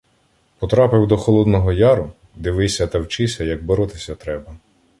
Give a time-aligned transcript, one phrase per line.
[0.59, 4.55] Потрапив до Холодного Яру— дивися та вчися, як боротися треба.